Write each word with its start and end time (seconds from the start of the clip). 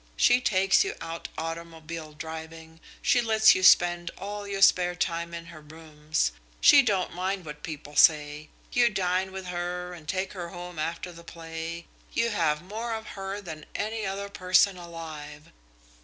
She 0.15 0.41
takes 0.41 0.83
you 0.83 0.95
out 0.99 1.27
automobile 1.37 2.13
driving, 2.13 2.79
she 3.03 3.21
lets 3.21 3.53
you 3.53 3.61
spend 3.61 4.09
all 4.17 4.47
your 4.47 4.63
spare 4.63 4.95
time 4.95 5.31
in 5.31 5.45
her 5.45 5.61
rooms. 5.61 6.31
She 6.59 6.81
don't 6.81 7.13
mind 7.13 7.45
what 7.45 7.61
people 7.61 7.95
say. 7.95 8.49
You 8.71 8.89
dine 8.89 9.31
with 9.31 9.45
her 9.45 9.93
and 9.93 10.07
take 10.07 10.33
her 10.33 10.49
home 10.49 10.79
after 10.79 11.11
the 11.11 11.23
play. 11.23 11.85
You 12.13 12.31
have 12.31 12.63
more 12.63 12.95
of 12.95 13.09
her 13.13 13.41
than 13.41 13.67
any 13.75 14.03
other 14.03 14.27
person 14.27 14.75
alive. 14.75 15.51